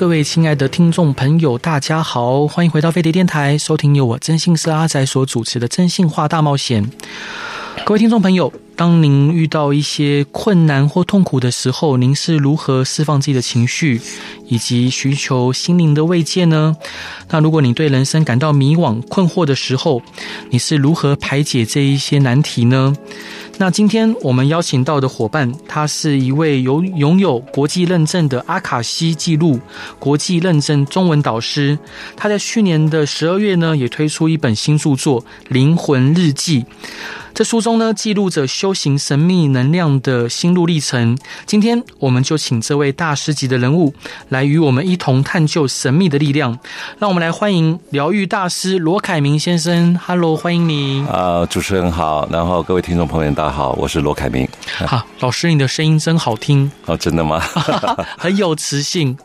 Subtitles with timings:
[0.00, 6.82] 各位亲爱的听众朋友，大家好，欢迎回到飞碟电台，收听由我真心是阿仔所主持的《真心话大冒险》。
[7.84, 14.00] 各位听众朋友，当您遇到一些困难或痛苦的时候，您是如何释放自己的情绪，
[14.46, 16.74] 以及寻求心灵的慰藉呢？
[17.28, 20.00] 那如果你对人生感到迷惘、困惑的时候，
[20.48, 22.94] 你是如何排解这一些难题呢？
[23.60, 29.60] 那今天我们邀请到的伙伴，他是一位有拥有国际认证的阿卡西记录
[29.98, 31.78] 国际认证中文导师。
[32.16, 36.62] 他在去年的十二月呢，也推出一本新著作《灵魂日记》。
[37.40, 41.16] 这书中呢，记录着修行神秘能量的心路历程。
[41.46, 43.94] 今天，我们就请这位大师级的人物
[44.28, 46.58] 来与我们一同探究神秘的力量。
[46.98, 49.98] 让我们来欢迎疗愈大师罗凯明先生。
[50.06, 51.02] Hello，欢迎你。
[51.06, 54.46] 啊，主持人好，然后各位听众朋友大家好，我是罗凯明。
[54.86, 56.70] 好，老师，你的声音真好听。
[56.84, 57.40] 哦，真的吗？
[58.18, 59.16] 很有磁性。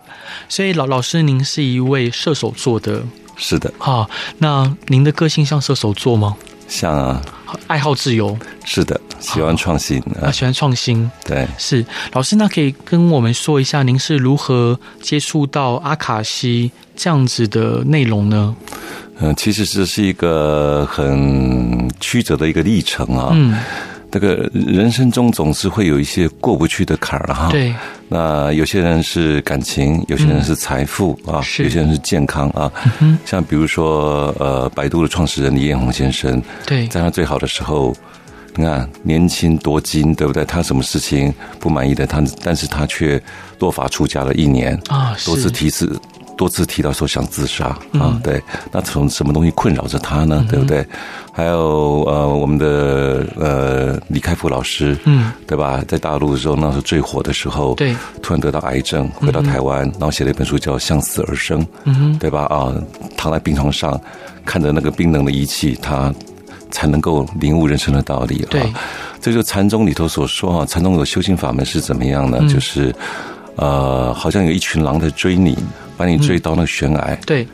[0.47, 3.03] 所以老老师，您是一位射手座的。
[3.35, 3.73] 是的。
[3.77, 6.37] 好，那您的个性像射手座吗？
[6.67, 7.21] 像啊。
[7.67, 18.55] 爱好自由，是的，喜欢创新啊，喜欢创新，对，是老师，那可以跟我们说一下，您是如何接触到阿卡西这样子的内容呢？
[19.19, 23.29] 嗯，其实这是一个很曲折的一个历程啊。
[23.31, 23.57] 嗯。
[24.15, 27.49] 这个人生中总是会有一些过不去的坎儿哈。
[27.51, 27.75] 对。
[28.07, 32.71] 那有些人是感情，有些人是财富啊，有些人是健康啊。
[33.25, 37.93] 像比如说，呃，百度的创始人李彦宏先生，对，在他最好的时候，
[38.55, 40.45] 你看年轻多金，对不对？
[40.45, 43.21] 他什么事情不满意的，他但是他却
[43.59, 45.91] 落发出家了一年啊，多次提示。
[46.37, 48.41] 多次提到说想自杀啊，对，
[48.71, 50.45] 那从什么东西困扰着他呢？
[50.49, 50.85] 对不对？
[51.31, 55.83] 还有呃，我们的呃李开复老师，嗯，对吧？
[55.87, 62.43] 在大陆的时候，那时候最火的时候，对，突然得到癌症，回到台湾，然后写了一本书叫《向死而生》，嗯，对吧？
[62.45, 62.73] 啊，
[63.17, 63.99] 躺在病床上，
[64.45, 66.13] 看着那个冰冷的仪器，他
[66.71, 68.45] 才能够领悟人生的道理。
[68.49, 68.61] 对，
[69.21, 72.39] 这就禅宗里头所说啊，禅宗有修行法门是怎么样呢？
[72.47, 72.93] 就是
[73.57, 75.57] 呃，好像有一群狼在追你。
[75.97, 77.47] 把你追到那个悬崖，嗯，对，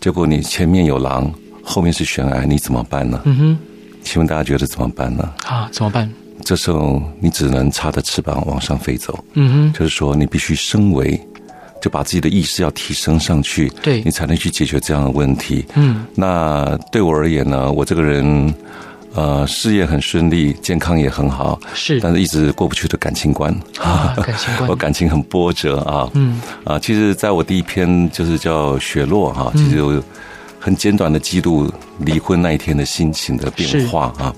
[0.00, 1.32] 结果你前面有狼，
[1.62, 3.20] 后面是悬崖，你怎么办呢？
[3.24, 3.58] 嗯哼，
[4.02, 5.32] 请问大家觉得怎么办呢？
[5.44, 6.10] 啊，怎么办？
[6.44, 9.18] 这时候你只能插着翅膀往上飞走。
[9.34, 11.18] 嗯哼，就是说你必须升维，
[11.80, 15.64] 就把自己的意识要提升上去，对，你才能去解决这样的问题。
[15.74, 18.54] 嗯，那对我而言呢，我这个人。
[19.14, 30.02] 呃，事业很顺利，健康也很好，是，但是一直过不去的感情关啊， 感情关，我感情很波折啊，嗯，啊，其实在我第一篇就是叫《雪落》哈，其实有
[30.58, 34.34] 很简短的记录离婚那一天的心情的变化啊，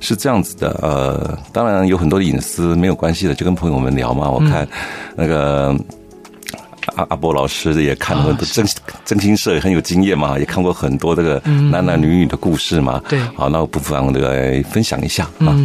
[0.00, 4.66] 是，是这样子的，呃，当然有很多的隐私没有关系的，就跟朋友们聊嘛，我看
[5.14, 5.76] 那个。
[6.96, 8.66] 阿阿波老师也看了很多征
[9.04, 11.40] 征信社也很有经验嘛，也看过很多这个
[11.70, 13.02] 男男女女的故事嘛。
[13.08, 15.56] 对，好，那我不妨来分享一下啊。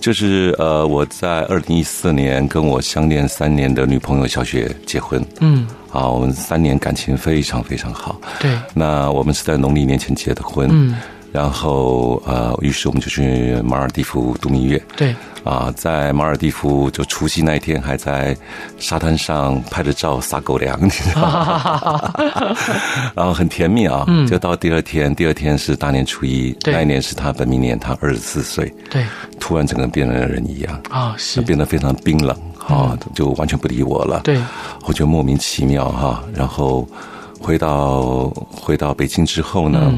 [0.00, 5.24] 就是呃，我在二零一四年跟我相恋三年的女朋友小雪结婚。
[5.40, 8.20] 嗯，啊，我们三年感情非常非常好。
[8.40, 10.68] 对，那我们是在农历年前结的婚。
[10.72, 10.96] 嗯，
[11.32, 14.82] 然后呃，于是我们就去马尔地夫度蜜月。
[14.96, 15.14] 对。
[15.44, 18.36] 啊，在马尔地夫就除夕那一天，还在
[18.78, 22.14] 沙滩上拍着照撒狗粮，你知道吗？
[23.14, 24.04] 然后很甜蜜啊。
[24.06, 24.24] 嗯。
[24.26, 28.72] 就到第二天，第二天是大年初一，那一年是他本命年，他二十四岁。
[28.88, 29.04] 对。
[29.40, 32.36] 突然整个变了人一样啊，是变得非常冰冷
[32.68, 34.20] 啊，就完全不理我了。
[34.22, 34.40] 对。
[34.86, 36.88] 我就莫名其妙哈，然后
[37.40, 39.92] 回到回到北京之后呢，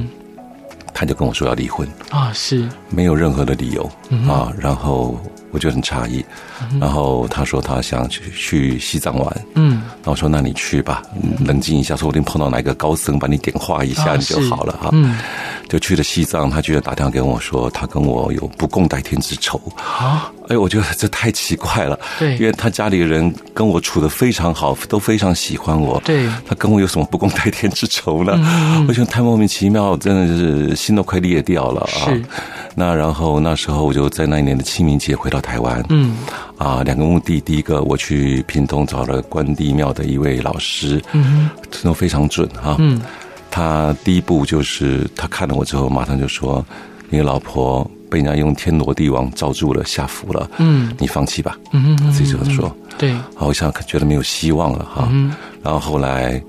[0.94, 3.84] 他就跟我说要离婚啊，是没有任何的理由
[4.26, 5.20] 啊，然后。
[5.54, 6.24] 我就很诧异，
[6.80, 11.00] 然后他说他想去去西藏玩，嗯，然后我说那你去吧，
[11.46, 14.88] 冷静一下，说不定碰到哪个高僧把你点化一下，你就好了哈。
[14.90, 15.16] 嗯，
[15.68, 19.60] 就去了西藏，他居然打电话给我说他跟我有不共戴天之仇。
[19.76, 20.32] 啊！
[20.48, 28.32] 哎，我觉得这太奇怪了，对，因为他家里人跟我处的非常好，都非常喜欢我，对，他跟我有什么不共戴天之仇呢？
[28.88, 32.10] 我觉得太莫名其妙，真的是心都快裂掉了啊！
[32.10, 32.24] 是。
[32.74, 36.16] 那然后那时候我就在那一年的清明节回到台湾，嗯，
[36.56, 41.50] 啊，两个目的，第一个我去屏东找了关帝庙的一位老师，嗯，
[41.82, 43.00] 都非常准哈，嗯，
[43.50, 46.64] 他第一步就是他看了我之后，马上就说
[47.10, 50.50] ：“你的老婆被人家用天罗地网罩住了，下符了。
[50.58, 51.56] 嗯，你放弃吧。
[51.72, 52.74] 嗯嗯，自己这么说。
[52.96, 55.08] 对，好像觉得没有希望了哈。
[55.12, 55.32] 嗯，
[55.62, 56.42] 然后后来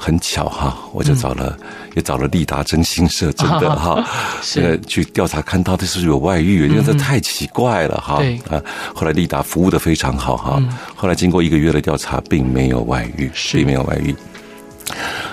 [0.00, 1.54] 很巧哈，我就找了，
[1.94, 4.02] 也找了利达征信社，真的哈，
[4.40, 8.16] 是去调查看到底是不是有外遇，因为这太奇怪了哈。
[8.16, 8.62] 对啊，
[8.94, 10.58] 后来利达服务的非常好哈。
[10.96, 14.16] 后来经过一个月的调查，并没有外遇，并没有外遇。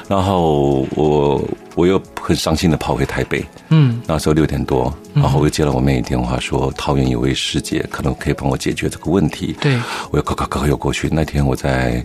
[0.08, 1.44] 然后我
[1.76, 9.78] 我又很伤心的跑回台北，嗯，那时候六点多，然后我又接了我妹电话说，桃园有位师姐可能可以帮我解决这个问题，对，
[10.12, 11.10] 我又咔咔咔又过去。
[11.12, 12.02] 那天我在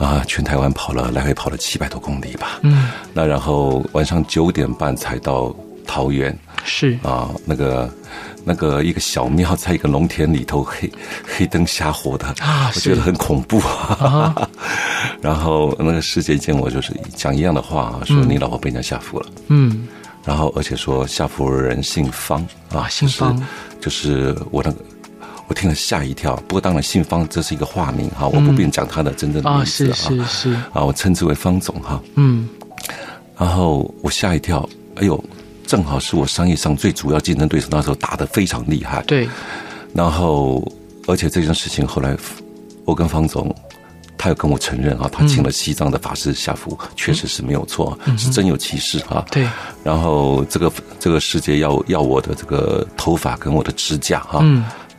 [0.00, 5.54] 啊全台湾跑了来回跑了七百多公里吧，嗯，那然后晚上九点半才到
[5.86, 7.88] 桃园，是啊那个。
[8.42, 10.90] 那个一个小庙在一个农田里头黑
[11.26, 14.48] 黑灯瞎火的啊，我觉得很恐怖啊。
[15.20, 19.26] 然后那个师姐见我就是讲一样的话，说你老婆被人家下符了。
[19.48, 19.86] 嗯，
[20.24, 22.40] 然后而且说下符的人姓方
[22.72, 23.38] 啊，姓方，
[23.78, 24.78] 就是我那个
[25.50, 26.34] 我听了吓一跳。
[26.48, 29.94] 不过当然姓方这是一个化名哈，我不便讲他的真正的名字啊。
[29.94, 32.00] 是是是啊，我称之为方总哈。
[32.14, 32.48] 嗯，
[33.36, 35.22] 然后我吓一跳，哎呦。
[35.66, 39.04] 正好是我商业上最主要竞争对手，那时候打得非常厉害。
[39.06, 39.28] 对，
[39.94, 40.60] 然后
[41.06, 42.16] 而且这件事情后来，
[42.84, 43.54] 我跟方总，
[44.18, 49.24] 他又跟我承认啊，他请了西藏的法师下符，确实是没有错，是真有其事啊。
[49.30, 49.46] 对，
[49.84, 54.44] 然后这个这个世界要要我的这个头发跟我的指甲哈。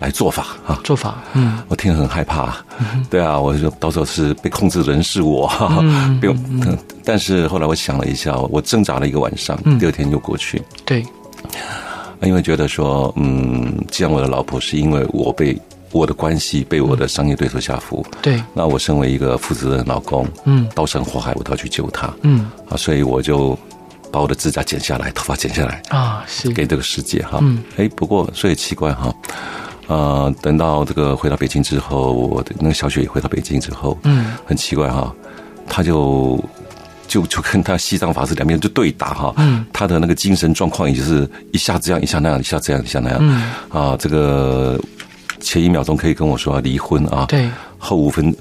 [0.01, 5.47] 来做法啊，做法，嗯，我听了很害怕，嗯，对啊，我就到时候是被控制的人是我，
[5.79, 6.35] 嗯，不用，
[7.05, 11.05] 但是后来我想了一下，我挣扎了一个晚上，第二天就过去，对，
[12.23, 15.55] 因为觉得说，嗯，既然我的老婆是因为我被
[15.91, 23.55] 我的关系被我的商业对手下服，对，那我身为一个负责任的老公，嗯，刀山火海我都要去救她，嗯，啊，所以我就
[24.11, 26.49] 把我的指甲剪下来，头发剪下来啊，是。
[26.51, 29.13] 给这个世界哈，嗯，哎，不过所以奇怪哈。
[29.91, 35.13] 呃，等到这个回到北京之后，我的那个小雪也回到北京之后，嗯，很奇怪哈，
[35.67, 36.41] 他就
[37.09, 44.79] 就就跟他西藏法师两边就对打哈，嗯，他的那个精神状况也就是一下这样，一下那样，一下这样，一下那样，嗯，啊，这个
[45.41, 48.33] 前一秒钟可以跟我说离婚啊，对，后五分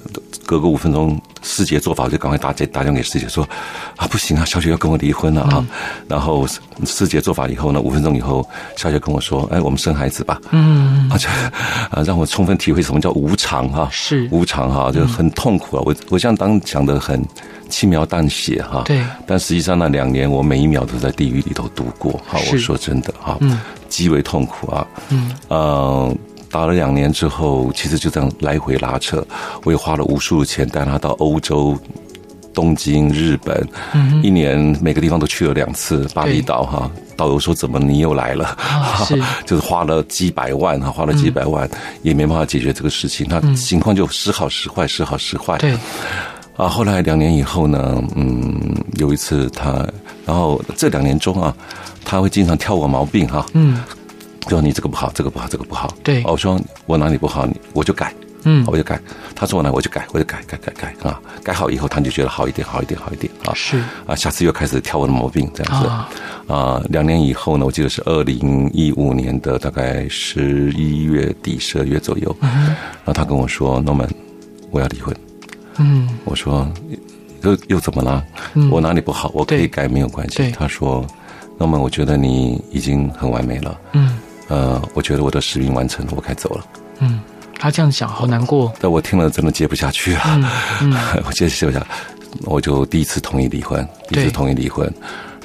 [0.45, 1.19] 隔个五分钟。
[1.41, 3.47] 师姐做法，我就赶快打电打电话给师姐说
[3.97, 5.49] 啊，不行啊，小雪要跟我离婚了啊。
[5.55, 5.67] 嗯、
[6.07, 6.45] 然后
[6.85, 8.47] 师姐做法以后呢，五分钟以后，
[8.77, 10.39] 小雪跟我说，哎，我们生孩子吧。
[10.51, 11.17] 嗯，啊，
[11.89, 15.83] 啊，让我充分体会什么叫无常哈，是无常哈，就很痛苦啊。
[15.85, 17.23] 我我这样当讲的很
[17.69, 19.03] 轻描淡写哈，对。
[19.25, 22.13] 但实际上那两年，我每一秒都在地狱里头度过。
[22.27, 23.59] 哈，我说真的哈，嗯，
[23.89, 24.85] 极为痛苦啊。
[25.09, 26.15] 嗯，呃。
[26.51, 29.25] 打了两年之后，其实就这样来回拉扯，
[29.63, 31.77] 我也花了无数的钱带他到欧洲、
[32.53, 36.05] 东京、日本，嗯、一年每个地方都去了两次。
[36.13, 38.57] 巴厘岛哈，导游说怎么你又来了？
[38.69, 45.57] 哦、 是就是花了几百万哈，花了几百万、嗯、也没办法解决这个事情，那情况就时好时坏，时好时坏。
[45.57, 45.73] 对
[46.57, 49.87] 啊，后来两年以后呢，嗯，有一次他，
[50.25, 51.55] 然后这两年中啊，
[52.03, 53.81] 他会经常挑我毛病哈，嗯。
[54.41, 55.93] 就说你这个不好，这个不好，这个不好。
[56.03, 58.99] 对，我说我哪里不好，我就改，嗯，我就改。
[59.35, 61.19] 他说我哪，我就改，我就改，改，改，改啊！
[61.43, 63.53] 改好以后，他就觉得好一点，好一点，好一点啊！
[63.55, 65.87] 是啊，下次又开始挑我的毛病，这样子
[66.53, 66.83] 啊。
[66.89, 74.09] 两年以后呢，我记得是二零一五年的大概十一月底、十二月左右，嗯然后他跟我说：“Norman，
[74.69, 75.15] 我要离婚。”
[75.77, 76.67] 嗯，我说
[77.43, 78.23] 又又怎么了？
[78.69, 79.31] 我哪里不好？
[79.33, 80.51] 我可以改，没有关系。
[80.51, 81.03] 他说
[81.57, 84.17] ：“Norman，我觉得你已经很完美了。”嗯。
[84.51, 86.65] 呃，我觉得我的使命完成了，我该走了。
[86.99, 87.21] 嗯，
[87.57, 88.69] 他这样想好难过。
[88.81, 90.21] 但我听了真的接不下去了。
[90.25, 90.45] 嗯，
[90.81, 90.93] 嗯
[91.25, 91.87] 我接接不下，
[92.43, 94.93] 我就第一次同意离婚，第一次同意离婚，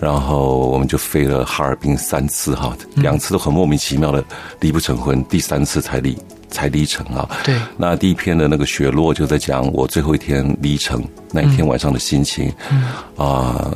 [0.00, 4.24] 然后我们就飞了哈尔滨三次哈，两次都很莫名其妙的
[4.58, 6.18] 离不成婚，第三次才离
[6.50, 7.28] 才离成啊。
[7.44, 12.52] 对，那第一篇的那个雪落就在讲我最后一天离成那一天晚上的心情。
[12.72, 12.84] 嗯
[13.16, 13.70] 啊，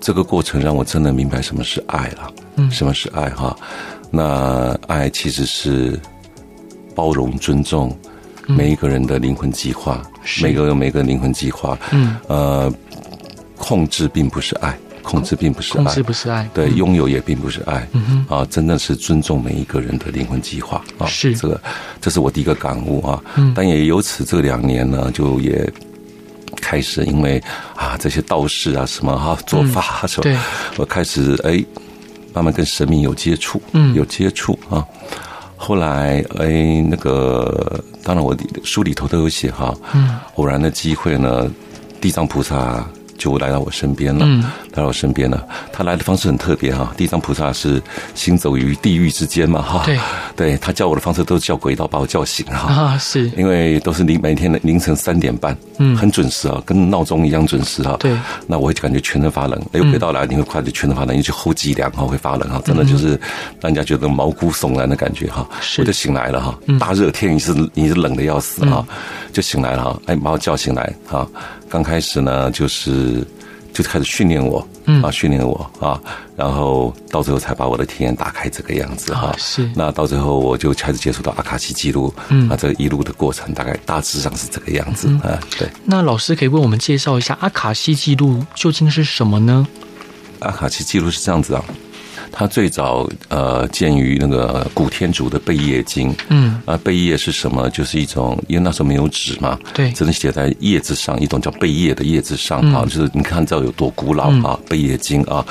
[0.00, 2.32] 这个过程让我真的明白什么是爱了。
[2.56, 3.54] 嗯，什么是爱哈？
[4.10, 5.98] 那爱其实是
[6.94, 7.96] 包容、尊重
[8.46, 11.78] 每一个人的灵魂计划，嗯、每个人有每个灵魂计划。
[11.92, 12.72] 嗯，呃，
[13.56, 16.48] 控制并不是爱，控制并不是爱，控制不是爱。
[16.52, 17.86] 对，嗯、拥有也并不是爱。
[17.92, 21.06] 嗯哼，啊，真的是尊重每一个人的灵魂计划啊。
[21.06, 21.60] 是这个，
[22.00, 23.22] 这是我第一个感悟啊。
[23.36, 25.72] 嗯，但也由此这两年呢，就也
[26.60, 27.40] 开始因为
[27.76, 30.36] 啊这些道士啊什么哈做法什么，对，
[30.76, 31.64] 我开始哎。
[32.32, 34.84] 慢慢跟神明有接触，嗯，有接触啊。
[35.56, 38.34] 后来，哎，那个，当然我
[38.64, 41.50] 书里头都有写哈，嗯，偶然的机会呢，
[42.00, 42.82] 地藏菩萨
[43.18, 45.46] 就来到我身边了，嗯，来到我身边了。
[45.72, 47.82] 他来的方式很特别哈，地藏菩萨是
[48.14, 49.82] 行走于地狱之间嘛哈。
[49.84, 49.98] 对，
[50.36, 52.72] 对他叫我的方式都是叫鬼道把我叫醒哈。
[52.72, 57.96] 啊，是因为都是凌每天的凌晨三点半，嗯，很准时啊，跟闹钟一样准时哈。
[57.98, 59.60] 对，那我会感觉全身发冷。
[59.72, 63.08] 哎，鬼道来你会快就全身发冷，尤其后脊梁哈会发冷哈，真的就是
[63.60, 65.48] 让人家觉得毛骨悚然的感觉哈。
[65.78, 68.86] 我就醒来了哈，大热天你是你是冷的要死哈，
[69.32, 71.26] 就醒来了哈，哎把我叫醒来哈。
[71.68, 73.26] 刚开始呢，就是
[73.72, 76.00] 就开始训练我，嗯啊，训练我啊，
[76.36, 79.34] 然后到最后才把我的体验打开这个样子哈、啊。
[79.38, 79.70] 是。
[79.74, 85.40] 那到最后我就开始接触到阿卡西记录，嗯，啊，这个一路的过程大概大致上是这个样子、嗯、啊。
[85.58, 85.68] 对。
[85.84, 89.66] 那老师可以为我们介绍一下阿卡西记录究竟是什么呢？
[90.40, 91.64] 阿卡西记录是这样子啊。
[92.32, 97.68] 它最早呃见于那个古天竺的《贝叶经》，嗯，啊，贝叶是什么？
[97.70, 105.44] 就是一种，因为那时候没有纸嘛，对，只能写在叶子上，一种叫贝叶的叶子上啊，就是你看这有多古老啊，《贝叶经》啊。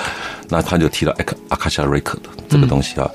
[0.51, 3.07] 那他就提到阿卡阿卡夏瑞克的这个东西啊，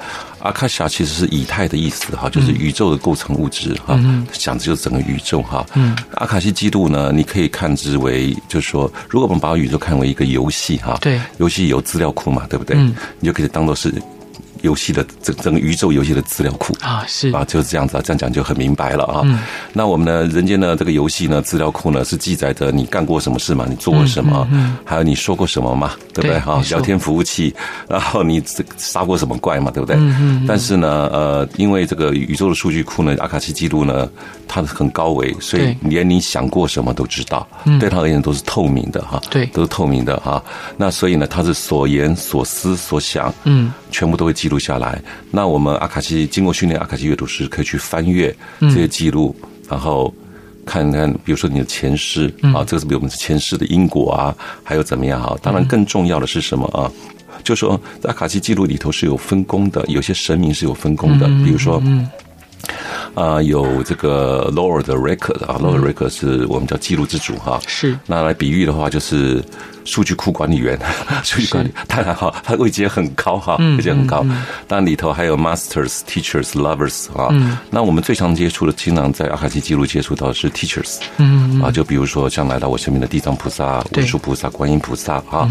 [0.44, 3.98] 阿卡夏其实是以太的意思哈，就是宇宙的构成物质哈，
[4.32, 5.64] 讲的就是整个宇宙哈。
[6.16, 12.76] 阿卡西记录呢，你可以看之为，就是说，如果我们把宇宙看为一个游戏哈，对，游戏有资料库嘛，对不对？
[13.20, 13.92] 你就可以当做是。
[14.64, 16.74] 游戏的整整个宇宙游戏的资料库。
[16.80, 17.30] 啊，是。
[17.30, 19.20] 啊，就是这样子啊，这样讲就很明白了啊。
[19.24, 19.38] 嗯、
[19.72, 26.40] 那我们呢，人间的这个游戏呢，资料库呢是记载着你干过什么事嘛，你做过什么，嗯嗯、还有你说过什么嘛，对不对？
[26.40, 27.54] 哈，聊天服务器，
[27.88, 28.42] 然后你
[28.76, 29.96] 杀过什么怪嘛，对不对？
[29.96, 34.08] 嗯嗯、但是呢，呃，因为这个宇宙的数据库呢，阿卡西记录呢，
[34.54, 40.42] 它很高维，所以连你想过什么都知道，对，对他而言都是透明的哈，对，都是透明的哈。
[40.76, 43.72] 那所以呢，他是所言所思所想，嗯。
[43.90, 45.00] 全部都会记录下来。
[45.30, 50.12] 那我们阿卡西经过训练，阿卡西阅读师可以去翻阅这些记录，嗯、然后
[50.66, 54.34] 看看，比如说你的前世、嗯、啊，这个是比如我们前世的因果啊，
[54.64, 55.36] 还有怎么样哈。
[55.40, 56.90] 当然，更重要的是什么啊？
[57.44, 61.80] 就是说在阿卡西记录里头是有分工的，有些神明是有分工的，比如说。
[63.14, 67.60] 啊，有这个 Lord Record 啊，lower record 是我们叫记录之主哈。
[67.66, 67.96] 是。
[68.06, 69.42] 那来比喻的话，就是
[69.84, 70.78] 数据库管理员，
[71.22, 71.72] 数据管理。
[71.86, 74.24] 当然哈，他位阶很高哈，位阶很高。
[74.66, 77.28] 但里头还有 Masters、Teachers、Lovers 啊。
[77.70, 80.98] 那我们最常接触的，经常在阿卡西记录接触到的是 Teachers。
[81.18, 81.62] 嗯。
[81.62, 85.48] 啊，就比如说像来到我身边的地藏菩萨、文殊菩萨、观音菩萨啊。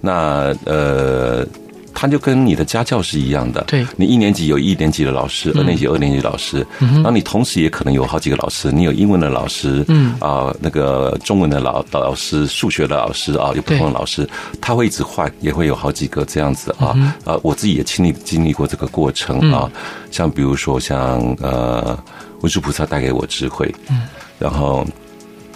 [0.00, 1.46] 那呃。
[1.98, 10.14] 他就跟你的家教是一样的，对，你一年级有一年级的老师，二年级二年级老师，然后你同时也可能有好几个老师，你有英文的老师，嗯。
[10.20, 14.28] 啊，那个中文的老老师，数学的老师啊，有不同的老师，
[14.60, 16.88] 他会一直换，也会有好几个这样子啊。
[17.24, 19.70] 啊，我自己也经历经历过这个过程啊，
[20.10, 21.98] 像比如说像呃
[22.42, 24.02] 文殊菩萨带给我智慧，嗯，
[24.38, 24.86] 然后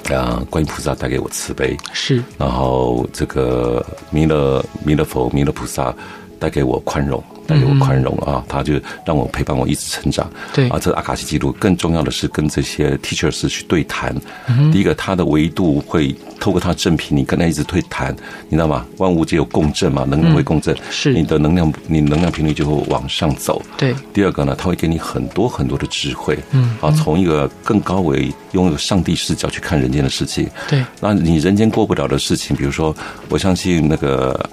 [0.09, 5.95] 啊观音菩萨带给我慈悲，是，然后这个弥勒弥勒佛弥勒菩萨。
[6.41, 8.43] 带给我宽容，带给我宽容啊！
[8.49, 10.29] 他就让我陪伴我一直成长。
[10.55, 14.17] 对啊，这个阿卡西记录更重要的是跟这些 teachers 去对谈。
[14.73, 18.17] 第一个，他的维度会透过他的正频，你跟他一直对谈，
[18.49, 18.87] 你知道吗？
[18.97, 23.63] 万物皆有共振嘛，能量会共振，是你的能量，你能量频率就会往上走。
[23.77, 23.95] 对。
[24.15, 26.39] 第二个呢，他会给你很多很多的智慧。
[26.53, 26.75] 嗯。
[26.81, 30.49] 啊，从一个更高维，拥有上帝视角去看人间的事情。
[30.69, 30.83] 对。
[31.01, 32.97] 那你人间过不了的事情，比如说，
[33.29, 34.49] 我相信那个。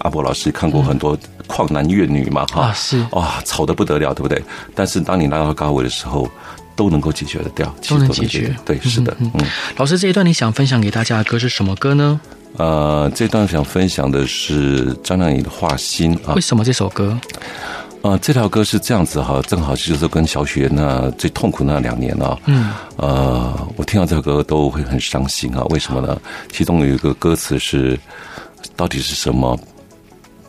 [0.00, 2.44] 阿伯老师看过很多旷男怨女嘛？
[2.52, 4.42] 哈、嗯，啊是哇，吵得不得了，对不对？
[4.74, 6.28] 但是当你拿到高维的时候，
[6.76, 8.54] 都能够解决得掉，都能解决。
[8.64, 9.30] 对，是的，嗯。
[9.34, 9.46] 嗯
[9.76, 12.20] 老师，这一段你想分享给大家的歌是什么歌呢？
[12.56, 16.34] 呃，这段想分享的是张靓颖的《画心》啊。
[16.34, 17.18] 为什么这首歌？
[18.02, 22.38] 呃，这条歌是这样子哈，正好就是跟小雪那最痛苦那两年啊。
[22.46, 22.70] 嗯。
[22.96, 25.64] 呃，我听到这首歌都会很伤心啊。
[25.70, 26.20] 为什么呢？
[26.52, 27.98] 其中有一个歌词是，
[28.76, 29.58] 到底是什么？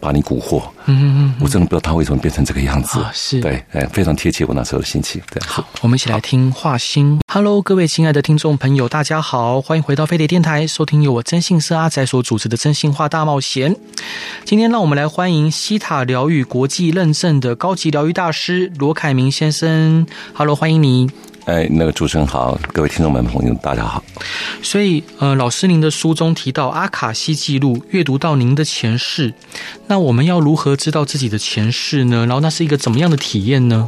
[0.06, 5.20] 把你蛊惑，嗯嗯嗯，我真的不知道他为什么变成这个样子，啊、是对，哎，非常贴切我那时候的心情。
[5.32, 7.18] 对，好，我们一起来听《画心》。
[7.34, 13.74] Hello，各位亲爱的听众朋友，大家好，欢迎回到飞碟电台，收听由我真性社阿仔所主持的《真心话大冒险》。
[14.44, 20.06] 今天让我们来欢迎西塔疗愈国际认证的高级疗愈大师罗凯明先生。
[20.36, 21.10] Hello，欢迎你。
[21.46, 24.04] 哎，那个主持人好，各位听众们朋友，大家好。
[24.64, 29.32] 所以，呃，老师您的书中提到阿卡西记录，阅读到您的前世，
[29.86, 32.26] 那我们要如何知道自己的前世呢？
[32.26, 33.88] 然后，那是一个怎么样的体验呢？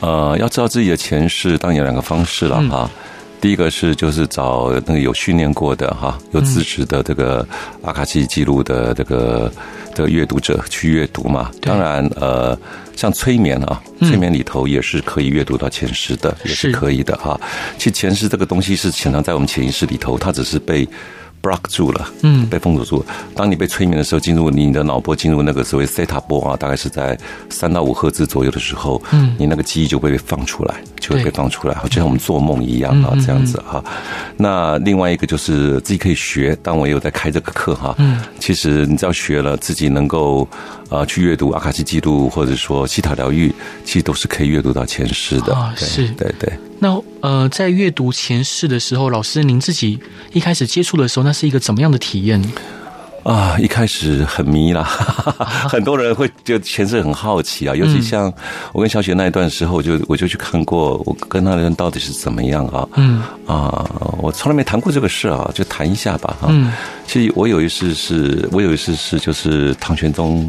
[0.00, 2.90] 呃，要知道自己的前世，当然有两个方式了哈。
[2.92, 3.06] 嗯
[3.40, 7.46] 第一个是就是找那个有训练过的哈，有资质的这个
[7.82, 9.50] 阿卡西记录的这个
[9.94, 11.50] 的阅读者去阅读嘛。
[11.62, 12.56] 当然呃，
[12.94, 17.40] 像催眠啊，催眠里头也是可以阅读到前世的，也是可以的哈。
[17.78, 20.86] 其实前世这个东西是潜藏在我们潜意识里头，它只是被
[21.42, 23.04] block 住了，嗯，被封锁住。
[23.34, 27.18] 当你被催眠的时候，进入你的脑波进入那个所谓 theta 波啊，大概是在
[27.48, 33.82] 三到五赫兹左右的时候，嗯，你那个记忆就会被放出来，就会被放出来，就像我们做梦一样啊，这样子哈。
[34.36, 40.46] 那另外一个就是自己可以学，但我也有在开这个课哈，嗯，其实你只要学了，自己能够
[40.90, 43.50] 啊去阅读阿卡西记录，或者说西塔疗愈，
[43.84, 46.52] 其实都是可以阅读到前世的啊，是，对对。
[46.78, 49.98] 那呃，在阅读前世的时候，老师您自己
[50.32, 52.42] 一开始接触的时候，那是一个怎么样的体验？
[53.22, 54.82] 啊，一开始很迷啦，
[55.68, 58.32] 很多人会就前世很好奇啊，尤其像
[58.72, 62.88] 我跟小雪那一段时候，我就我就去看过，我跟那个人到底是怎么样啊？
[62.94, 63.86] 嗯啊，
[64.22, 66.48] 我从来没谈过这个事啊，就谈一下吧哈。
[66.50, 66.72] 嗯，
[67.06, 70.48] 其实我有一次是，我有一次是就是唐玄宗，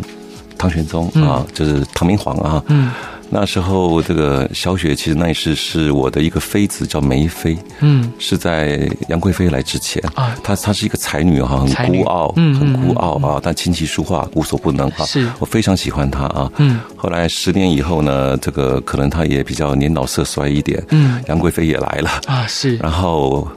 [0.62, 2.64] 唐玄宗啊，就是唐明皇啊。
[2.68, 2.92] 嗯。
[3.34, 7.58] 那时候，这个小雪其实那一世是我的一个妃子，叫梅妃。
[7.80, 10.36] 嗯，是在杨贵妃来之前啊。
[10.44, 15.06] 她她是一个才女哈，很孤傲，嗯，很孤傲啊，但琴棋书画无所不能哈。
[15.06, 16.52] 是，我非常喜欢她啊。
[16.58, 20.84] 嗯，后来十年以后呢，这个可能她也比较年老色衰一点。
[20.90, 22.76] 嗯，杨贵妃也来了啊，是。
[22.78, 23.48] 然后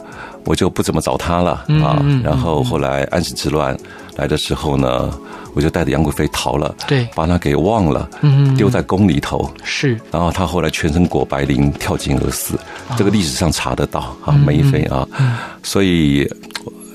[0.44, 1.50] 我就不怎么找她了
[1.82, 2.00] 啊。
[2.23, 3.76] 然后后来安史之乱
[4.14, 5.12] 来的时候呢。
[5.54, 12.58] 我就带着杨贵妃逃了，对，把她给忘了，嗯，丢在宫里头，是，然后她后来全身裹白绫跳井而死，
[12.96, 15.08] 这个历史上查得到啊，梅妃啊，
[15.62, 16.28] 所以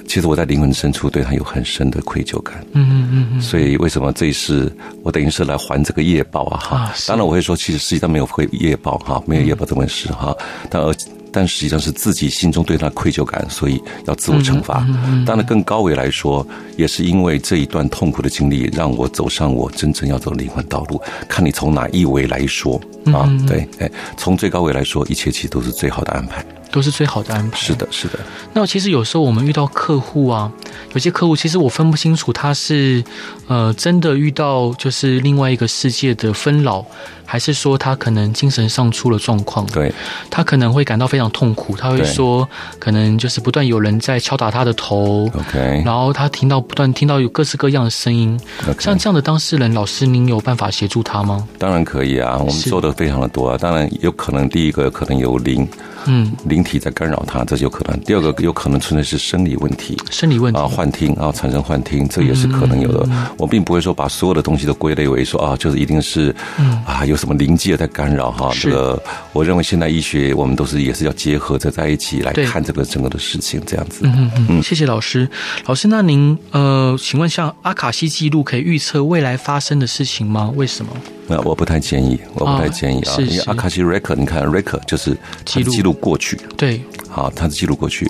[0.07, 4.71] 其实我在灵魂深处对她有很深的愧疚感，嗯嗯嗯，所以为什么这一世
[5.03, 6.59] 我等于是来还这个业报啊？
[6.59, 10.35] 哈，当然我会说，其实实际上没有会业报哈，没有业报这回事哈，
[10.69, 10.93] 但而。
[11.31, 14.85] 但实际上是自己心中对他愧疚感，所以要自我惩罚。
[15.25, 16.45] 当然，更高维来说，
[16.77, 21.01] 也是因为这一段痛苦的经历，让我走上我真正要走的灵魂道路。
[21.27, 23.29] 看你从哪一维来说啊？
[23.47, 26.45] 对，哎，从最高维来说，一切其实都是最好的安排。
[26.71, 27.57] 都是最好的安排。
[27.57, 28.19] 是的，是的。
[28.53, 30.51] 那其实有时候我们遇到客户啊，
[30.93, 33.03] 有些客户其实我分不清楚他是
[33.47, 36.85] 呃真的遇到就是另外一个世界的纷扰，
[37.25, 39.65] 还是说他可能精神上出了状况。
[39.67, 39.93] 对，
[40.29, 41.75] 他可能会感到非常痛苦。
[41.77, 42.47] 他会说，
[42.79, 45.29] 可能就是不断有人在敲打他的头。
[45.33, 45.83] OK。
[45.85, 48.39] 然后他听到不断听到有各式各样的声音。
[48.67, 48.81] Okay.
[48.81, 51.47] 像这样的当事人，老师您有办法协助他吗？
[51.57, 53.57] 当然可以啊，我们做的非常的多啊。
[53.57, 55.67] 当然有可能第一个可能有灵。
[56.09, 57.99] 嗯，灵体在干扰他，这就有可能。
[58.01, 63.05] 第二个有可能存在是生理问题，生理问题啊，幻听啊，产生幻听，这也是可能有的。
[63.11, 66.35] 嗯、我并不会说把所有的东西都归类为说啊，就是一定是
[66.85, 68.51] 啊，有什么灵界在干扰哈。
[68.59, 69.01] 这个
[69.33, 74.01] 我认为现代医学我们都是也是要结合着在一起来看这个整个的事情，这样子。
[74.03, 74.63] 嗯嗯嗯。
[74.63, 75.29] 谢谢老师，
[75.67, 80.51] 老师，那您呃，请问像阿卡西记录可以预测未来发生的事情吗？
[80.55, 80.91] 为什么？
[81.31, 88.09] 那我不太建议，我不太建议啊，因为阿卡西 record，你看 record 就是记录过去，对，好，它是记录过去。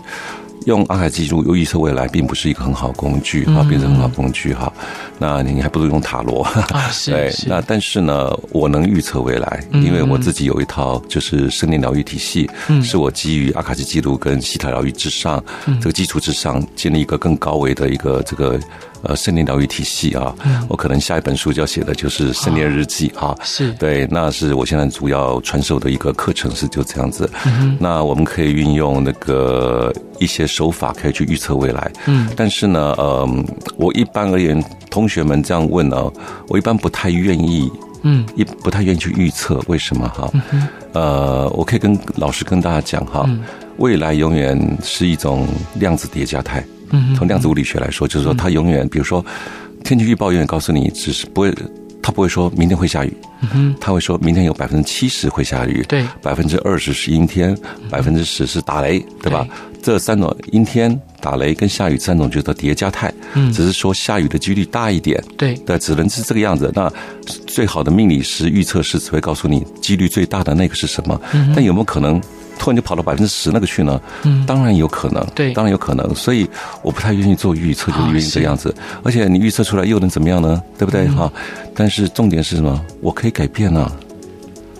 [0.65, 4.71] 用阿卡西记录又预测未来，并不是一个很好工具啊，变成很好工具哈。
[5.17, 6.45] 那你还不如用塔罗。
[7.07, 12.47] 对，那但是呢，我能预测未来，因为我自己有一套就是生命疗愈体系，
[12.83, 15.41] 是我基于阿卡西记录跟西塔疗愈之上
[15.79, 18.59] 这个基础之上，建立一个更高维的一个这个。
[19.03, 27.29] 呃，森林疗愈体系啊，嗯、我可能下一本书就要写的就是森林日记啊，是对，那是我现在主要传授的一个课程，是就这样子。
[27.45, 31.91] 嗯、那我们可以运用那个一些手法，可以去预测未来。
[32.07, 33.27] 嗯，但是呢，呃，
[33.77, 36.11] 我一般而言，同学们这样问呢，
[36.49, 37.71] 我一般不太愿意，
[38.03, 40.29] 嗯，一不太愿意去预测，为什么哈？
[40.51, 43.41] 嗯、呃，我可以跟老师跟大家讲哈，嗯、
[43.77, 46.61] 未来永远是一种量子叠加态。
[47.15, 49.25] 从量子物理学来说，就是说，它永远，比如说，
[49.83, 51.53] 天气预报永远告诉你，只是不会，
[52.01, 53.13] 它不会说明天会下雨，
[53.79, 57.55] 它会说明天有百分之七十会下雨，对，百分之二十是阴天，
[57.89, 59.47] 百分之十是打雷，对吧？
[59.81, 66.69] 这三种阴天、打雷跟下雨三种叫做叠加态，嗯，只是说下雨的几率大一点，对，对，只能是这个样子。
[66.75, 66.91] 那
[67.47, 71.19] 最好的命理师预测师只会告诉你几率最大的那个是什么，
[71.55, 72.21] 但有没有可能？
[72.59, 73.99] 突然就跑到百分之十那个去呢？
[74.23, 76.13] 嗯，当然有可能，对，当然有可能。
[76.13, 76.47] 所以
[76.83, 78.75] 我不太愿意做预测，就是因为这样子。
[79.03, 80.61] 而且你预测出来又能怎么样呢？
[80.77, 81.07] 对不对？
[81.07, 81.31] 哈。
[81.73, 82.79] 但是重点是什么？
[83.01, 83.89] 我可以改变呢。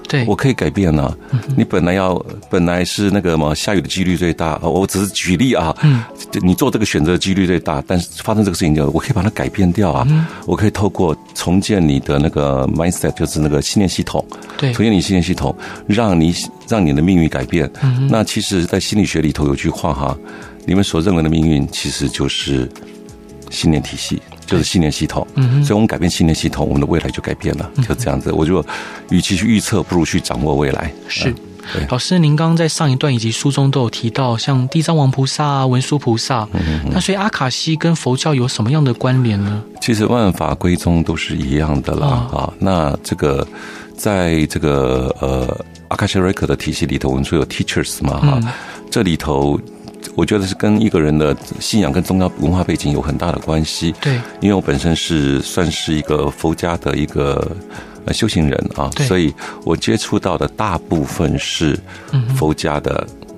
[0.09, 1.15] 对，我可以改变呢。
[1.55, 2.13] 你本来要
[2.49, 5.73] 本来是那个什么下雨的几率最大，我只是举例啊。
[5.83, 6.03] 嗯。
[6.41, 10.05] 你做这个选择的几率最大，但是发生这个事情就我可以把它改变掉啊。
[10.45, 14.25] 我可以透过重建你的那个 mindset，就是那个信念系统。
[14.57, 14.73] 对。
[14.73, 15.55] 重建你信念系统，
[15.87, 16.33] 让你。
[16.69, 17.67] 让你的命运改变。
[18.11, 20.15] 那其实，在心理学里头有句话哈，
[20.67, 22.69] 你们所认为的命运，其实就是
[23.49, 25.25] 信念体系，就是信念系统。
[25.35, 27.69] 嗯，所以我们改变信念系统，我们的未来就改变了。
[27.87, 28.65] 就这样子，我就
[29.09, 30.91] 与其去预测，不如去掌握未来。
[31.07, 31.33] 是。
[31.87, 36.47] 老师，您刚刚在上一段以及书中都有提到，像地藏王菩萨啊、文殊菩萨，
[36.91, 39.61] 那所以阿卡西跟佛教有什么样的关联呢？
[39.79, 42.07] 其实万法归宗都是一样的啦。
[42.07, 43.47] 啊、哦，那这个
[43.95, 48.47] 在这个呃阿卡西瑞克的体系里头，我们说有 teachers 嘛哈、嗯，
[48.89, 49.59] 这里头。
[50.15, 53.93] 我觉得是跟一个人的信仰跟宗教文化背景有很大的关系。
[54.01, 57.55] 对，因为我本身是算是一个佛家的一个
[58.11, 59.33] 修行人啊，所以
[59.63, 61.79] 我接触到的大部分是
[62.35, 63.29] 佛家的，嗯、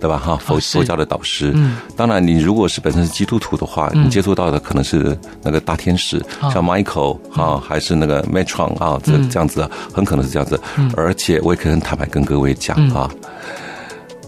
[0.00, 0.18] 对吧？
[0.18, 1.52] 哈，佛佛教的导师。
[1.54, 10.58] 嗯，当然，你如果是本身是基督徒的话，你接触到的可能是那个大天使，嗯、像 Michael 啊，还是那个 Metron 啊，这这样子，很可能是这样子。
[10.78, 13.10] 嗯，而且我也可以很坦白跟各位讲啊，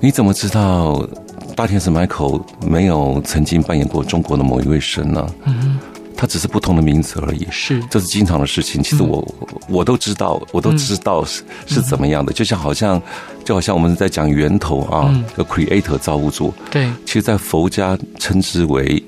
[0.01, 1.09] 你怎么知道？
[1.57, 5.27] 大天使 Michael 没有曾经扮演过中国的某一位神呢？
[5.47, 5.79] 嗯，
[6.15, 7.49] 他只是不同的名字而已。
[7.51, 8.83] 是，这是经常的事情。
[8.83, 12.31] 其实我、嗯、我都知道，我都知道是、嗯、是怎么样的。
[12.31, 13.01] 就像好像
[13.43, 16.53] 就好像我们在讲源头啊，个、嗯、Creator 造物主。
[16.71, 19.03] 对，其实，在佛家称之为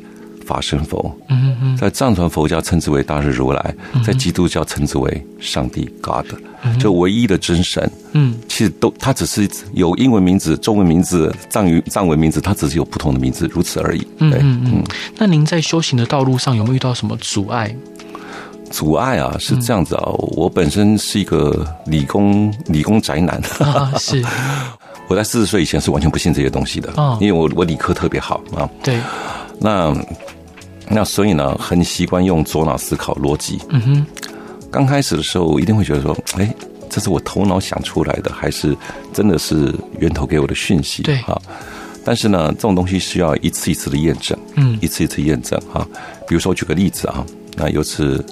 [0.48, 1.14] 法身佛。
[1.28, 6.26] 嗯嗯，在藏传佛教称之为大日如来，在基督教称之为上帝 God。
[6.80, 14.04] 就唯一的真神，嗯，其实都，它只是有英文名字、中文名字、藏语藏文名字，它只是有不同的名字，如此而已。
[14.18, 14.84] 嗯嗯嗯。
[15.16, 17.72] 那您在修行的道路上有没有遇到什么阻碍？
[18.72, 20.02] 阻碍啊，是这样子啊，
[20.36, 24.20] 我本身是一个理工理工宅男， 啊、是。
[25.08, 28.68] 我在四十岁以前是完全不信这些东西的，啊，因为我我理科特别好啊。
[28.82, 28.98] 对。
[29.60, 29.94] 那
[30.90, 33.60] 那所以呢，很习惯用左脑思考逻辑。
[33.70, 34.06] 嗯哼。
[34.70, 36.54] 刚开始的时候，我一定会觉得说：“哎，
[36.90, 38.76] 这是我头脑想出来的，还是
[39.14, 41.40] 真的是源头给我的讯息？”对啊。
[42.04, 45.86] 但是呢，这种东西需要一次一次的验证，嗯，一次一次验证哈。
[46.26, 47.24] 比如说，我举个例子啊，
[47.56, 48.22] 那有次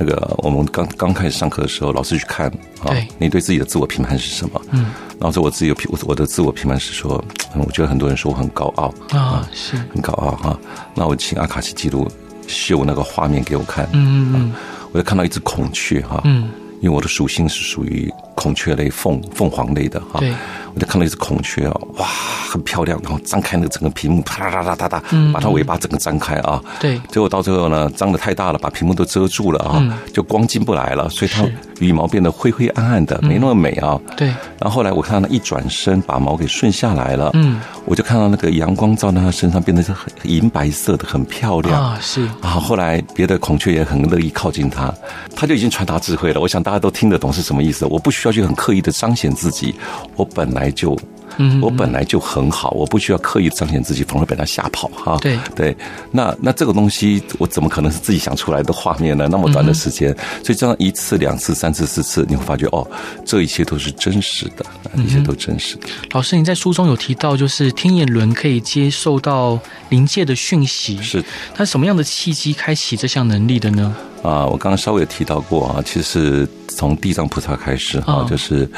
[0.00, 2.48] 那个我们刚刚开始上课的时候，老师去看
[2.82, 4.60] 啊，你对自己的自我评判是什么？
[4.70, 4.86] 嗯，
[5.18, 7.22] 然后说我自己有评，我的自我评判是说，
[7.54, 10.58] 我觉得很多人说我很高傲啊，是很高傲哈。
[10.94, 12.10] 那我请阿卡西记录
[12.46, 14.52] 秀那个画面给我看，嗯嗯。
[14.92, 16.48] 我就看到一只孔雀哈，嗯，
[16.80, 18.10] 因为我的属性是属于
[18.40, 20.32] 孔雀类凤凤凰类的哈，对，
[20.72, 22.06] 我就看到一只孔雀啊，哇，
[22.50, 31.44] 很漂亮，然后张开那个整个屏幕，啪啦啦啦啦啦，把它尾巴整个张开啊，对，结果到最后呢，张的太大了，把屏幕都遮住了啊，就光进不来了，所以它。
[31.80, 33.98] 羽毛变得灰灰暗暗的，没那么美啊。
[34.06, 34.28] 嗯、对。
[34.58, 37.30] 然后后来我看到它一转身，把毛给顺下来了。
[37.32, 37.58] 嗯。
[37.86, 41.98] 我就看到那个阳光照在它身上，变得是很银白色的，很漂亮啊。
[41.98, 42.28] 是。
[42.42, 44.92] 啊，后来别的孔雀也很乐意靠近它，
[45.34, 46.40] 它就已经传达智慧了。
[46.42, 47.86] 我想大家都听得懂是什么意思。
[47.86, 49.74] 我不需要去很刻意的彰显自己，
[50.16, 50.98] 我本来就。
[51.36, 55.16] 嗯，我本来就很好，我不需要刻意彰显自己，反而被他吓跑哈。
[55.22, 55.74] 对对，
[56.10, 59.28] 那那这个东西，我怎么可能是自己想出来的画面呢？
[59.30, 60.14] 那么短的时间，
[60.44, 62.86] 所以这样一次、两次、三次、四次，你会发觉哦，
[63.24, 64.66] 这一切都是真实的，
[64.96, 65.86] 一切都真实的。
[66.10, 73.94] 老师，你在书中有提到，就是天眼轮可以接受到灵界的讯息，是它什么样的契机开启这项能力的呢？
[74.22, 78.68] 啊，我刚刚稍微有提到过啊，其实是从地藏菩萨开始哈，就是。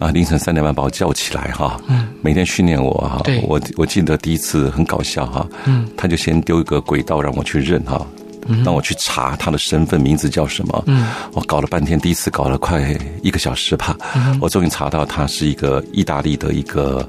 [0.00, 8.04] 啊，凌晨三点半把我叫起来哈，嗯，每天训练我哈，我我记得第一次很搞笑哈，嗯，他就先丢一个轨道让我去认哈，
[8.64, 13.96] 让我去查他的身份名字叫什么，嗯，我搞了半天，第一次搞了快一个小时吧，
[14.40, 17.08] 我终于查到他是一个意大利的一个。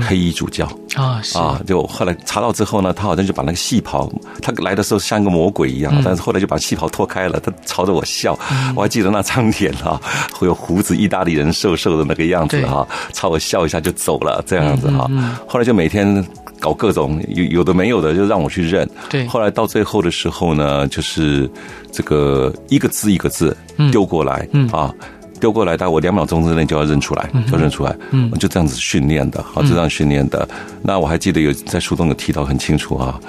[0.00, 0.66] 黑衣主教。
[0.96, 4.10] 啊，啊，就后来查到之后呢，他好像就把那个戏袍，
[4.42, 8.38] 他来的时候像一个魔鬼一样，但是后来就把戏袍脱开了，他朝着我笑，
[8.74, 10.00] 我还记得那张脸啊，
[10.34, 15.08] 会有胡子，意大利人瘦瘦的那个样子哈，朝我笑一下就走了，这样子哈。
[15.46, 16.24] 后来就每天
[16.58, 18.88] 搞各种有有的没有的，就让我去认。
[19.08, 21.48] 对，后来到最后的时候呢，就是
[21.92, 23.56] 这个一个字一个字
[23.92, 24.92] 丢过来啊。
[25.40, 30.46] 丢过来，但我两秒钟之内就要认出来，就认出来，嗯，就这样子训练的，好，就这样训练的。
[30.82, 33.20] 那我还记得有在书中有提到很清楚啊，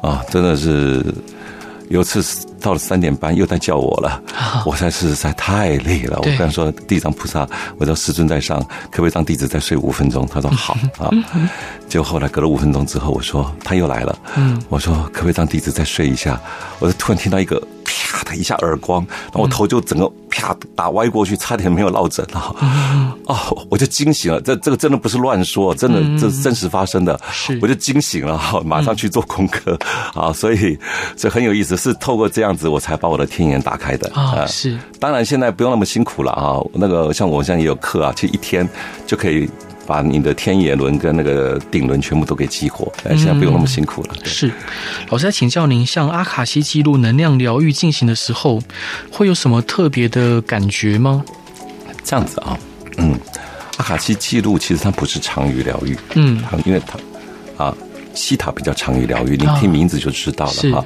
[0.00, 1.04] 啊，真的是
[1.88, 2.22] 有次
[2.66, 4.20] 到了三点半又在叫我了，
[4.66, 6.18] 我实在是实在太累了。
[6.18, 7.48] 我跟他说，地藏菩萨，
[7.78, 8.58] 我说师尊在上，
[8.90, 10.26] 可不可以让弟子再睡五分钟？
[10.26, 11.08] 他说好 啊。
[11.88, 16.40] 结果后来隔了五分钟之后，我说他又来了，嗯，我说可不可以让弟子再睡一下？
[16.80, 17.62] 我就突然听到一个。
[18.08, 22.54] 啪的一下耳光，然后我头就整个啪打歪过去，差点没有落枕啊！
[23.26, 27.18] 哦，我就惊醒了，这这个真的不是乱说，真的这是真实发生的，
[27.60, 29.78] 我就惊醒了哈，马上去做功课
[30.14, 30.32] 啊！
[30.32, 30.78] 所以
[31.16, 34.46] 这很有意思，是透过这样子我才把我的天眼打开的啊！
[34.46, 38.68] 是，当然现在不用那么辛苦了啊，那个像我现在也有课啊，其实一天
[39.06, 39.48] 就可以。
[39.88, 44.14] 把你的天眼轮跟那个顶轮全部都给激活，现在不用那么辛苦了。
[44.24, 44.50] 是，
[45.10, 48.60] 老师在请教您，像阿卡西记录能量疗愈进行的时候，
[49.12, 51.24] 会有什么特别的感觉吗？
[52.02, 52.58] 这样子啊，
[52.96, 53.16] 嗯，
[53.76, 57.72] 阿卡西记录其实它不是长语疗愈，嗯，因为它啊，
[58.12, 60.78] 西塔比较长语疗愈，你听名字就知道了哈。
[60.78, 60.84] 啊，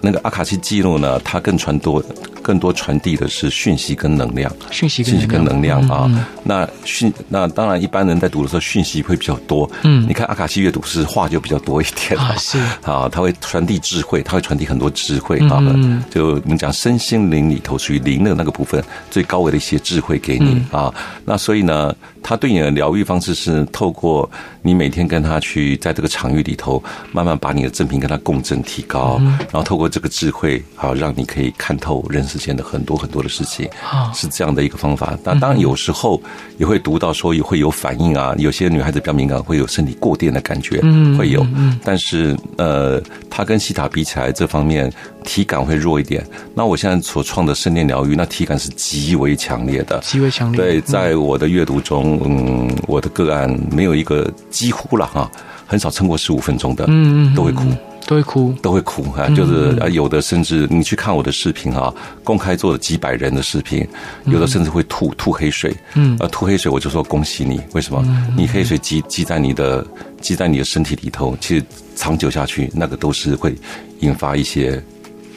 [0.00, 2.02] 那个阿卡西记录呢，它更传多。
[2.42, 5.80] 更多传递的是讯息跟能量，讯息跟能量。
[5.88, 6.10] 啊。
[6.42, 9.70] 那讯那当然，一般人在读的时候讯息会比较多。
[9.84, 12.58] 嗯，你看阿卡西阅读是话就比较多一点啊，是。
[12.82, 15.58] 啊，他会传递智慧，他会传递很多智慧啊。
[15.60, 20.92] 嗯，就我们讲身心灵里头属于灵的那个部分，最高维的一些智慧给你啊。
[21.24, 24.28] 那所以呢，他对你的疗愈方式是透过
[24.62, 33.68] 你每天跟他去在这个场域里头，慢慢把你的正品跟他共振提高，然后透过这个智慧啊，让你可以看透人世间的很多很多的事情，
[34.14, 35.18] 是这样的一个方法。
[35.22, 36.20] 那当然有时候
[36.56, 40.80] 也会读到说也会有反应啊，有些女孩子比较敏感，会有身体过电的感觉，
[41.18, 41.46] 会有。
[41.84, 44.90] 但是呃，它跟西塔比起来，这方面
[45.24, 46.26] 体感会弱一点。
[46.54, 50.58] 那我现在所创的声念疗愈，那体感是极为强烈的，极为强烈。
[50.58, 55.30] 对，在我的阅读中，嗯，我的个案没有一个几乎了哈，
[55.66, 57.64] 很少撑过十五分钟的，嗯嗯，都会哭。
[58.12, 63.86] 都会哭，都会哭哈，就是啊，有的甚至你去看我的视频哈，公开做了几百人的视频，
[64.26, 68.04] 有的甚至会吐吐黑水，嗯，啊，吐黑水我就说恭喜你，为什么？
[68.36, 69.86] 你黑水积积在你的
[70.20, 71.64] 积在你的身体里头，其实
[71.96, 73.54] 长久下去，那个都是会
[74.00, 74.82] 引发一些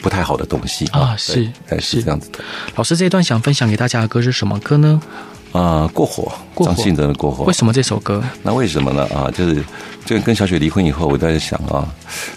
[0.02, 1.48] 不太好的东西啊，是，
[1.80, 2.02] 是。
[2.02, 2.40] 这样子的。
[2.74, 5.00] 老师这一段想分享给大家的歌是什么歌呢？
[5.52, 6.30] 啊，过火，
[6.64, 7.44] 张信哲的过火。
[7.44, 8.22] 为什么这首歌？
[8.42, 9.06] 那为什么呢？
[9.14, 9.64] 啊，就是
[10.04, 11.88] 就跟小雪离婚以后，我在想啊，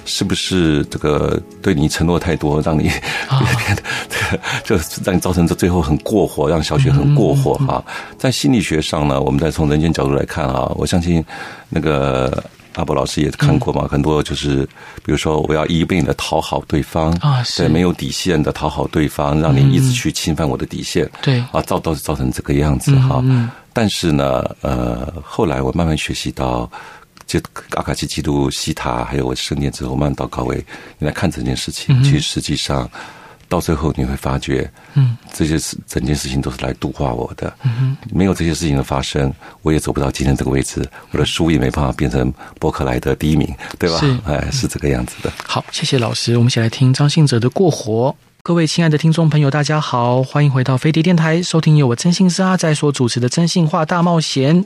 [0.05, 2.89] 是不是这个对你承诺太多，让你
[4.63, 7.83] 就让你造成这最后很过火，让小雪很过火哈。
[8.17, 11.23] 在心理学上呢，我们再从人间角度来看啊，我相信
[11.69, 12.43] 那个。
[12.79, 13.87] 阿伯老师也看过嘛？
[13.87, 14.65] 很多就是，
[15.03, 23.23] 比如说，我要一味的讨好对方啊，对，没有底线的讨好对方，让你一直去侵犯我的底线，对啊，造都是造成这个样子哈。
[23.73, 26.69] 但是呢，呃，后来我慢慢学习到，
[27.27, 27.39] 就
[27.75, 30.65] 阿卡西基督西塔，还有我圣殿之后，慢慢到高维，
[30.97, 32.89] 你来看这件事情，其实实际上。
[33.49, 39.33] 到最后你会发觉，嗯，这些事整件事情都是来度化我的，嗯，没有这些事情的发生，
[39.63, 43.97] 我也走不到今天这个位置，我的书也没办法变成博客来的第一名，对吧？
[43.97, 45.33] 是，哎，是这个样子的。
[45.45, 48.11] 好，谢谢老师，我们一起来听张信哲的《过活》。
[48.41, 54.63] 各位亲爱的听众朋友，大家好，欢迎回到飞碟电台，收听由我真心师阿仔所主持的《真心话大冒险》。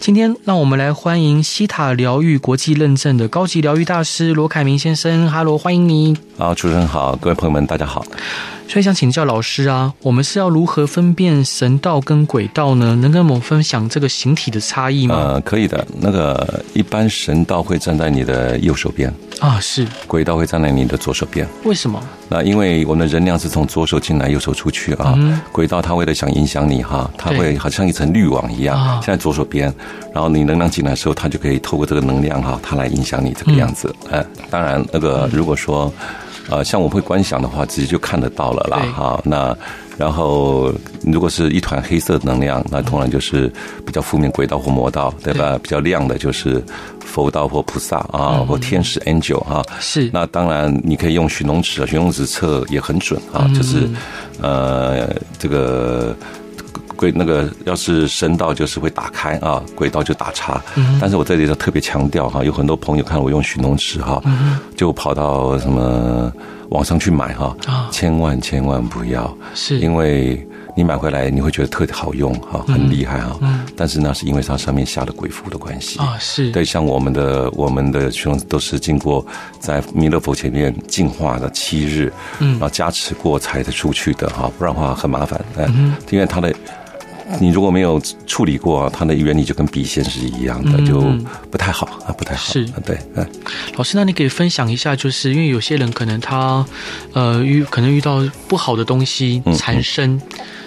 [0.00, 5.30] 今天，让我们来欢迎西塔疗愈国际认证的高级疗愈大师罗凯明先生。
[5.30, 6.16] 哈喽，欢迎你。
[6.42, 8.04] 好，主持人好，各位朋友们，大家好。
[8.66, 12.96] 所以想请教老师啊，我们是要如何分辨神道跟鬼道呢？
[12.96, 15.14] 能跟我们分享这个形体的差异吗？
[15.14, 15.86] 呃，可以的。
[16.00, 21.46] 那个一般神道会站在你的右手边啊，是鬼道会站在你的左手边。
[21.62, 22.02] 为什么？
[22.28, 25.14] 那因为我们的能量是从左手进来，右手出去啊。
[25.16, 29.72] 嗯、鬼道他为了想影响你哈，他会好像一层滤网一样，现在左手边，
[30.12, 33.94] 然后你能量进来的时候，他就可以透过这个能量哈，他来影响你这个样子。
[34.10, 35.92] 哎、嗯，当然那个如果说。
[36.50, 38.78] 呃，像我们会观想的话，直接就看得到了啦。
[38.94, 39.56] 哈，那
[39.96, 40.72] 然后
[41.04, 43.52] 如果是一团黑色能量，那通常就是
[43.86, 45.58] 比较负面鬼道或魔道，对吧？
[45.62, 46.62] 比较亮的就是
[47.00, 49.64] 佛道或菩萨啊，或天使 angel 啊。
[49.80, 50.10] 是。
[50.12, 53.48] 那当然你可以用寻龙尺，寻龙尺测也很准啊。
[53.54, 53.88] 就是
[54.40, 56.14] 呃，这个。
[57.02, 60.62] 鬼那个要是神道就是会打开啊，轨道就打叉。
[61.00, 64.22] 但是我这里要特别强调哈，有很多朋友看我用寻龙尺哈，
[64.76, 66.32] 就跑到什么
[66.68, 67.56] 网上去买哈，
[67.90, 69.80] 千万千万不要，是。
[69.80, 73.36] 因为你买回来你会觉得特别好用哈，很厉害哈。
[73.40, 73.62] 嗯。
[73.76, 75.98] 但是那是因为它上面下了鬼符的关系。
[75.98, 76.52] 啊，是。
[76.52, 79.26] 对，像我们的我们的寻龙都是经过
[79.58, 86.54] 在弥勒佛前面净化的七日，嗯，然后加持过才的出去的哈，不然的话很麻烦，嗯，因为它的。
[87.40, 91.00] 你如果没有处理过，它的原理就跟笔仙是一样的，就
[91.50, 92.52] 不太好啊，不太好。
[92.52, 93.26] 是，对，嗯。
[93.76, 96.64] 老师，那你可以分享一下，就是因为有些人可能他
[97.12, 100.20] 呃遇可能遇到不好的东西缠身，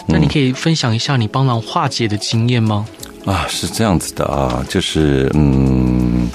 [0.08, 2.86] 那你可以分享一下你帮忙化解的经验吗？
[3.26, 6.28] 啊，是这样子的啊，就是嗯，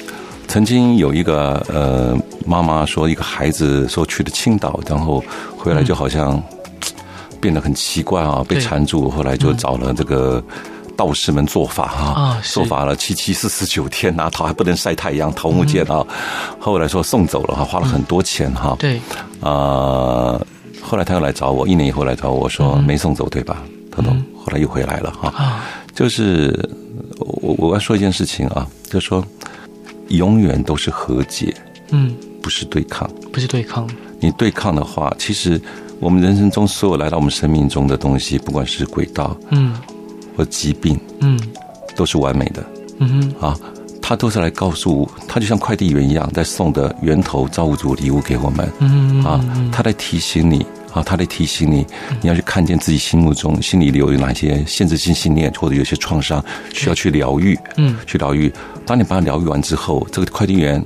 [0.49, 5.23] 曾经有一个呃妈妈说，一个孩子说去了青岛，然后
[5.57, 6.43] 回来就好像。
[7.41, 10.43] 变得很奇怪啊，被缠住，后来就找了这个
[10.97, 16.07] 道士们做法哈，做法了七七四十九天啊，桃还不能晒太阳，桃木剑啊，
[16.59, 18.77] 后来说送走了哈，花了很多钱哈。
[18.79, 19.01] 对，
[19.41, 20.39] 啊，
[20.83, 23.63] 后来他又来找我，一年以后来找我说没送走对吧？
[23.91, 25.63] 他说后来又回来了哈，
[25.95, 26.69] 就是
[27.19, 29.25] 我我要说一件事情啊，就是说
[30.09, 31.55] 永远都是和解，
[31.91, 33.89] 嗯，不是对抗，不是对抗，
[34.21, 35.59] 你对抗的话，其实。
[36.01, 39.75] 我们人生中所有来到我们生命中的东西，不管是轨道，嗯，
[40.35, 41.39] 或疾病，嗯，
[41.95, 42.65] 都是完美的。
[42.99, 43.57] 嗯哼，啊，
[44.01, 48.67] 他都是来告诉，他就像快递员一样，在送的源头造物主礼物给我们。
[48.79, 51.87] 嗯哼，啊，他在提醒你，啊，他在提醒你，
[52.23, 57.59] 你要去看见自己心目中心里留有哪些限制性信念，或者有些创伤需要去疗愈。
[57.77, 58.51] 嗯，去疗愈。
[58.87, 60.83] 当你把它疗愈完之后，这个快递员，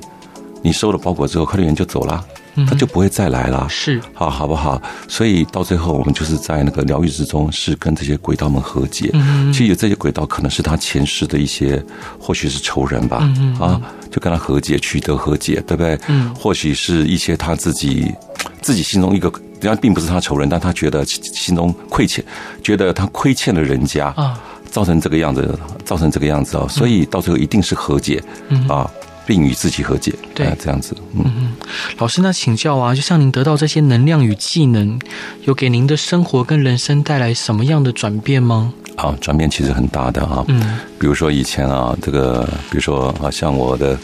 [0.61, 2.25] 你收了包裹之后，快递员就走了。
[2.69, 4.81] 他就不会再来了，是好，好不好？
[5.09, 9.11] 所以到最后，我们就是在那个疗愈之中，是跟这些鬼道们和解。
[9.13, 11.83] 嗯，其实有这些鬼道可能是他前世的一些，
[12.19, 13.19] 或许是仇人吧。
[13.23, 15.99] 嗯啊，就跟他和解，取得和解，对不对？
[16.07, 18.15] 嗯，或许是一些他自己
[18.63, 19.29] 自己心中一个，
[19.61, 22.25] 人家并不是他仇人，但他觉得心中亏欠，
[22.63, 24.39] 觉得他亏欠了人家啊，
[24.71, 28.23] 造成这个样子，造成这个样子啊，所以到最后一定是和解。
[28.49, 28.89] 嗯啊。
[29.27, 30.97] 并与自己和解，对，这样子。
[31.15, 31.53] 嗯嗯，
[31.99, 34.99] 老师，那请教啊，就像您得到这些能量与技能，
[35.45, 38.73] 有给您的生活跟人生带来什么样的转变吗？
[38.97, 40.45] 啊，转变其实很大的啊。
[40.49, 43.99] 嗯，比如说以前啊，这个，比如说啊，像我的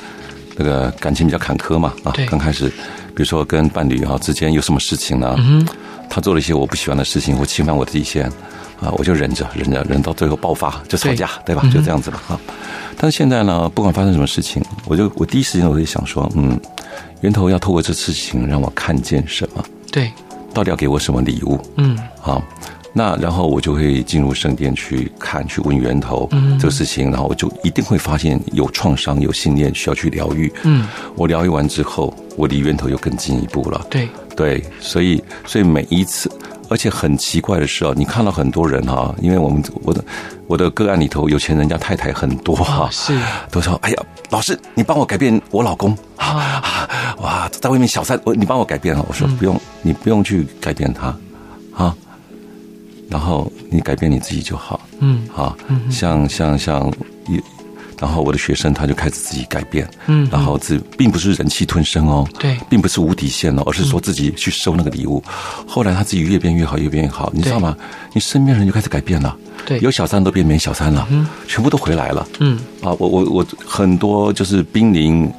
[0.56, 5.36] 那个感情比较坎坷嘛，啊，刚开始，比如说跟伴侣啊之间有什么事情呢？
[5.38, 5.66] 嗯，
[6.08, 8.30] 他做了一些我不喜欢的事情，或侵犯我的底线，
[8.80, 11.62] 啊，我就忍着，忍着，忍到最后爆发就吵架，对，对吧？
[11.72, 12.40] 就这样子了，啊。
[12.96, 16.58] 但是现在呢，不管发生什么事情，我就我第一时间我就想说，嗯，
[17.20, 19.62] 源头要透过这事情让我看见什么？
[19.92, 20.10] 对，
[20.54, 21.58] 到底要给我什么礼物？
[21.76, 22.42] 嗯，好，
[22.94, 30.50] 那然后我就会进入圣殿去看，去问源头这个事情，然后我就一定会发现有创伤、有信念需要去疗愈。
[30.62, 33.86] 嗯，我疗愈完之后，我离源头又更进一步了。
[33.90, 36.30] 对，对，所以所以每一次。
[36.70, 40.04] 而且很奇怪的是啊，你看到很多人哈，因为我们我的
[40.46, 43.18] 我的个案里头，有钱人家太太很多哈，是。
[43.50, 43.96] 都说哎呀，
[44.30, 45.90] 老师你帮我改变我老公。
[46.16, 46.88] 啊，
[47.20, 51.08] 哇，在外面小三，我你帮我改变啊，我说不用，你不用去改变他
[51.74, 51.94] 啊，
[53.08, 55.56] 然后你改变你自己就好，嗯，好，
[55.90, 56.88] 像像像
[57.26, 57.42] 一。
[58.00, 65.22] 然后我的学生他就开始自己改变，嗯，然后自并不是忍气吞声哦，对，并不是无底线哦，而是说自己去收那个礼物。
[65.66, 67.76] 后来他自己越变越好，越变越好，你知道吗？
[68.14, 69.36] 你身边人就开始改变了，
[69.66, 75.30] 对，有小三都变没小三了，嗯，全部都回来了，嗯，啊，我我我很多就是濒临。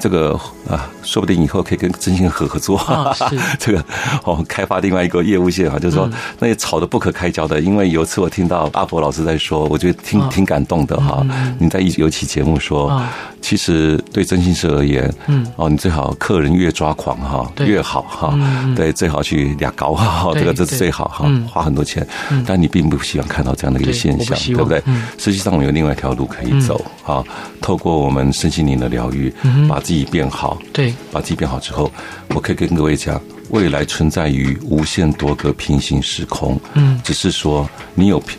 [0.00, 0.32] 这个
[0.68, 3.14] 啊，说不定以后可以跟真心合合作，哦、
[3.60, 3.84] 这个
[4.24, 6.08] 哦，开发另外一个业务线啊，就是说
[6.38, 7.60] 那也吵得不可开交的。
[7.60, 11.22] 因为有一次我听到阿伯老师在说，我觉得挺挺感动的哈。
[11.58, 13.00] 你在一有期节目说，
[13.42, 18.34] 其实对真心社而言，嗯，哦，你最好客人越抓狂哈，越好哈，
[18.74, 22.06] 对，最好去俩搞哈，这个这是最好哈，花很多钱，
[22.46, 24.82] 但你并不希望看到这样的一个现象，对不对？
[25.18, 27.22] 实际上我们有另外一条路可以走啊，
[27.60, 29.30] 透过我们身心灵的疗愈，
[29.68, 29.78] 把。
[29.90, 31.90] 自己变好，对，把自己变好之后，
[32.28, 38.38] 我可以跟各位讲，未来存在于无限多个平行时空，嗯，只是说你有平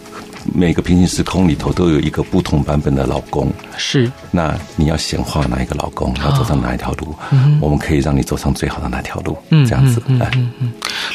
[0.56, 10.72] 每个平行时空里头都有一个不同版本的老公，是，那你要显化哪一个老公，要走上哪一条路，嗯，我们可以让你走上最好的那条路，嗯，这样子，来，嗯嗯，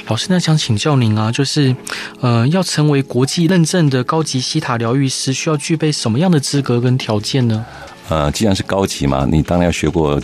[0.07, 1.75] 老师，那想请教您啊，就是
[2.21, 7.65] 呃，要成为国际认证的高级西塔疗愈师，需要具备什么样的资格跟条件呢？
[8.09, 10.21] 呃，既然是高级嘛，你当然要学过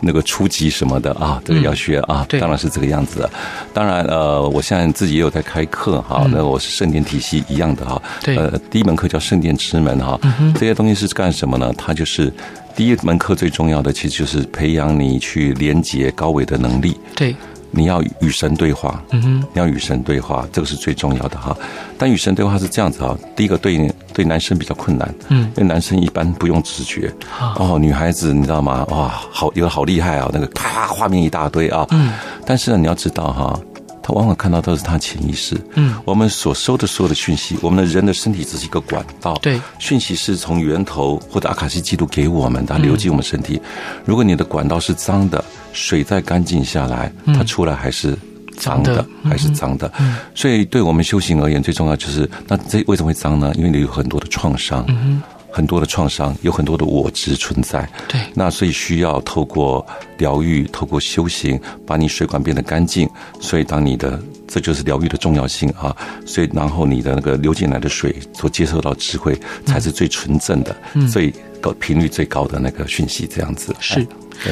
[0.00, 3.30] 那个初级什么的啊，这个要学啊，对，当然是这个样子的。
[3.74, 8.00] 当然，呃，我现在自己也有在开课哈，那我是圣殿体系一样的哈。
[8.22, 10.20] 对，呃，第一门课叫圣殿之门哈，
[10.54, 11.72] 这些东西是干什么呢？
[11.76, 12.32] 它就是
[12.76, 16.96] 第一门课最重要的，其实就是培养你去连接高维的能力。
[17.16, 17.34] 对。
[17.70, 21.56] 你要与神对话，嗯哼，你要与神对话，这个是最重要的哈。
[21.98, 27.12] 但与神对话是这样子哈，第一个对对男生比较困难，嗯，因为男生一般不用直觉，
[27.56, 28.86] 哦，女孩子你知道吗？
[28.90, 32.12] 哇，好，有的好厉害啊，那个啪，画面一大堆啊，嗯，
[32.46, 33.60] 但是呢，你要知道哈。
[34.08, 35.54] 他往往看到都是他潜意识。
[35.74, 39.34] 嗯，我们所收的所有的讯息，我们的人的身体只是一个管道。
[39.42, 43.60] 对，讯息是从源头或者阿卡西记录给我们的，它流进我们身体。
[44.06, 45.44] 如果你的管道是脏的，
[45.74, 48.16] 水再干净下来，它出来还是
[48.56, 49.92] 脏的，还是脏的。
[50.34, 53.52] 所以，对我们修行而言，最重要就是那这为什么会脏呢？
[53.56, 54.86] 因为你有很多的创伤。
[54.88, 55.22] 嗯
[55.58, 57.84] 很多的创伤，有很多的我执存在。
[58.06, 59.84] 对，那所以需要透过
[60.18, 63.10] 疗愈，透过修行，把你水管变得干净。
[63.40, 65.90] 所以，当你的这就是疗愈的重要性啊。
[66.24, 69.36] 所以，然后你的那个流进来的水所接受到智慧，
[69.66, 73.26] 才是最纯正的、嗯、最高频率最高的那个讯息。
[73.26, 74.06] 这样子是。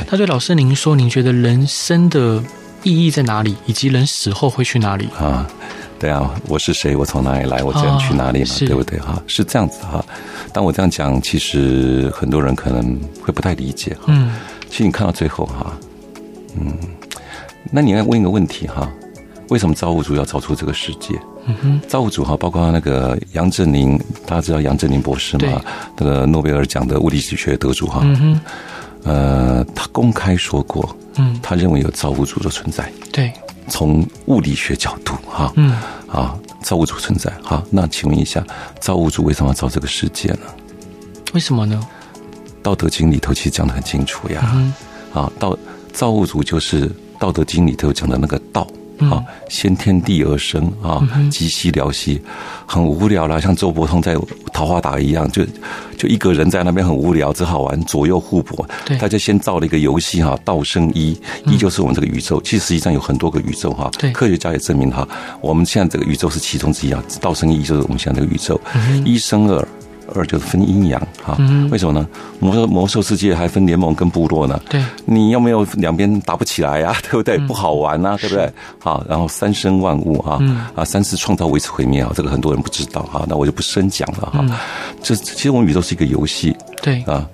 [0.08, 2.42] 他对老师您说，您觉得人生的
[2.82, 5.46] 意义在哪里，以及人死后会去哪里啊？
[5.98, 6.94] 对啊，我是谁？
[6.94, 7.62] 我从哪里来？
[7.62, 8.50] 我将去哪里嘛？
[8.50, 8.98] 哦、对不对？
[8.98, 10.04] 哈，是这样子哈。
[10.52, 14.04] 当我这样讲，其实很多人可能会不太理解哈。
[14.08, 14.32] 嗯。
[14.68, 15.72] 其实你看到最后哈，
[16.60, 16.76] 嗯，
[17.70, 18.90] 那你要问一个问题哈：
[19.48, 21.18] 为什么造物主要造出这个世界？
[21.46, 25.62] 嗯哼，造物主哈，包括那个杨振宁，大家知道杨振宁博士嘛？
[25.96, 28.00] 那个诺贝尔奖的物理学得主哈。
[28.02, 28.40] 嗯哼，
[29.04, 32.90] 呃，他公开说过，嗯，他认为有造物主的存在。
[33.12, 33.32] 对，
[33.68, 35.72] 从物理学角度哈，嗯，
[36.08, 37.30] 啊，造物主存在。
[37.42, 38.44] 哈，那请问一下，
[38.80, 40.46] 造物主为什么要造这个世界呢？
[41.34, 41.80] 为什么呢？
[42.62, 44.50] 道德经里头其实讲的很清楚呀。
[44.54, 44.72] 嗯，
[45.12, 45.56] 啊，道
[45.92, 48.66] 造物主就是道德经里头讲的那个道。
[48.98, 52.20] 啊，先天地而生啊，寂兮寥兮，
[52.66, 54.16] 很无聊啦，像周伯通在
[54.52, 55.44] 桃花岛一样，就
[55.96, 58.66] 就一个人在那边很无聊，只好玩左右互搏。
[58.84, 63.90] 对，他就先造了一个游戏哈，道生一，一就是我们这个宇宙，其实实际上有很多个宇宙哈。
[63.98, 65.06] 对，科学家也证明哈，
[65.40, 68.60] 我们现在这个宇宙是其中之一啊，道生一就是我们现在这个宇宙，
[69.04, 69.68] 一生二。
[70.14, 71.36] 二就是分阴阳哈，
[71.70, 72.06] 为什么呢？
[72.38, 74.60] 魔兽魔兽世界还分联盟跟部落呢。
[74.68, 76.94] 对，你要没有两边打不起来呀？
[77.04, 77.38] 对不对？
[77.46, 78.52] 不好玩呐，对不对？
[78.78, 80.38] 好，然后三生万物哈，
[80.74, 84.44] 啊，三次创造，维持毁灭啊，这个很多人不知道哈，那我就不深讲了哈。
[85.02, 87.26] 这其实我们宇宙是一个游戏，对啊，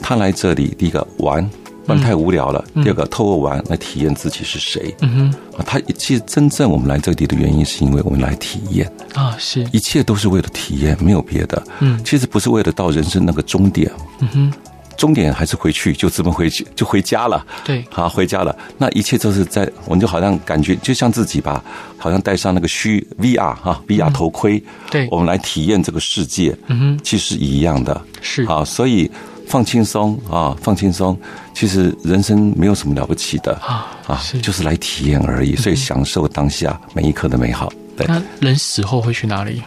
[0.00, 1.48] 他来这里第一个玩。
[1.86, 2.64] 不然太无聊了。
[2.82, 4.94] 第二个，透过玩来体验自己是谁。
[5.00, 11.62] 嗯哼，啊，他其实真正我们来这里的原因，是因为我们来体验啊，是一切都是为了体验，没有别的。
[11.80, 13.90] 嗯，其实不是为了到人生那个终点。
[14.20, 14.52] 嗯哼，
[14.96, 17.44] 终点还是回去，就这么回去， 就回家了。
[17.64, 18.56] 对，好，回家了。
[18.78, 21.62] 那一切都是在，我们就好像感觉就像自己吧，
[21.98, 24.62] 好像戴上那个虚 VR 哈 VR 头盔。
[24.90, 26.56] 对，我们来体验这个世界。
[26.68, 28.00] 嗯哼，其实一样的。
[28.22, 29.10] 是啊，所以。
[29.46, 31.18] 放轻松啊，放轻松。
[31.52, 35.54] 其实人生没有什么了不起的啊啊，就是来体验而已。
[35.56, 37.72] 所以享受当下每一刻的美好。
[37.96, 39.62] 对，那人死后会去哪里？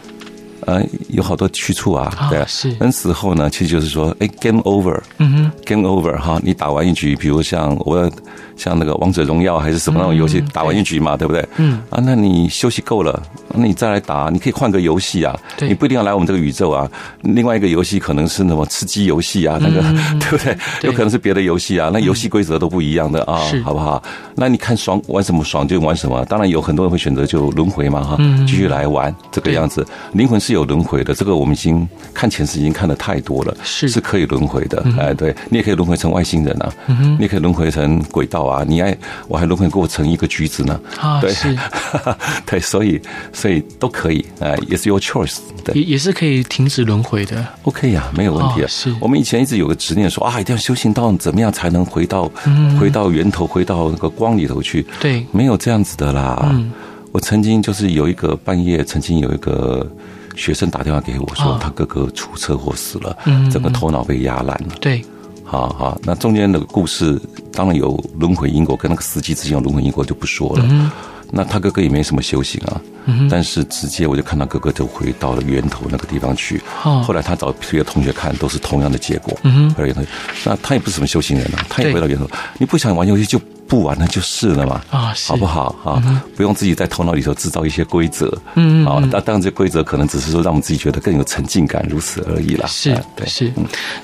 [0.68, 2.28] 呃，有好多去处啊。
[2.28, 5.00] 对，是那时候呢，其实就是说，哎，game over。
[5.16, 6.38] 嗯哼，game over 哈。
[6.44, 8.10] 你打完一局，比如像我。
[8.58, 11.48] 像那个王者荣耀还是什么那种游戏，打完一局嘛，对不对？
[11.58, 13.22] 嗯啊，那你休息够了，
[13.54, 15.38] 那你再来打，你可以换个游戏啊。
[15.60, 16.90] 你不一定要来我们这个宇宙啊。
[17.20, 19.80] 另外一个游戏可能是什么吃鸡游戏啊，那个
[20.18, 20.58] 对不对？
[20.82, 21.88] 有可能是别的游戏啊。
[21.92, 24.02] 那游戏规则都不一样的啊，好不好？
[24.34, 26.24] 那你看爽玩什么爽就玩什么。
[26.24, 29.86] 当然有很多人会选择就轮回嘛哈，继续来玩这个样子。
[30.14, 32.98] 灵魂是有轮回的，这个我们已经看前世已经看的。
[32.98, 34.84] 太多了，是是可以轮回的。
[34.98, 38.42] 哎，对你也可以轮回成外星人啊，你也可以轮回成轨道。
[38.42, 38.94] 啊，你爱
[39.28, 40.78] 我还轮回过成一个橘子呢？
[40.98, 41.56] 啊，对，是，
[42.44, 43.00] 对，所以
[43.32, 48.66] 所以都可以，哎，也是 your choice，对，也也是可以停止轮回的，OK 呀，没有问题啊。
[48.68, 52.28] 是我们以前一直有个执念说啊，一定要修行到怎么样才能回到
[52.80, 54.84] 回到源头，回到那个光里头去？
[54.98, 56.12] 对，没有这样子的。
[56.12, 56.52] 啦。
[57.12, 59.88] 我曾经就是有一个半夜，曾经有一个
[60.38, 63.16] 学生打电话给我说，他哥哥出车祸死了，
[63.50, 64.76] 整个头脑被压烂了。
[64.80, 65.04] 对。
[65.50, 67.18] 好好，那中间的故事
[67.52, 70.64] 当然有轮回因果，跟那个司机之间有轮回因果就不说了。
[70.68, 70.90] 嗯、
[71.30, 76.62] 那他哥哥也没什么修行啊，嗯、但是直接我就看到哥哥就回到了源头那个地方去。
[76.84, 79.36] 哦、后来他找别的同学看，都是同样的结果。
[79.42, 80.06] 嗯哼，
[80.44, 82.28] 那他也不是什么修行人啊，他也回到源头。
[82.58, 83.40] 你不想玩游戏就。
[83.68, 86.24] 不玩了就是了嘛，啊，好不好啊？
[86.34, 92.66] 不用自己在头脑里头制造一些规则，嗯，啊，那当然这规则可能只是说让我们自己觉得更有沉浸感，如此而已啦。
[92.66, 93.52] 是，对，是。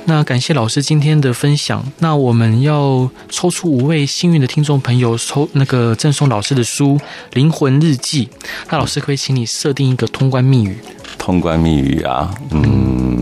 [0.05, 1.83] 那感谢老师今天的分享。
[1.99, 6.99] 那我们要抽出五位幸运的听众朋友，抽那个赠送老师的书
[7.33, 8.27] 《灵魂日记》。
[8.71, 10.77] 那老师可以请你设定一个通关密语？
[11.17, 13.14] 通关密语啊，嗯。